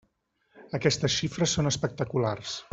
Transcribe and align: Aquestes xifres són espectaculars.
Aquestes 0.79 1.19
xifres 1.19 1.55
són 1.59 1.73
espectaculars. 1.73 2.61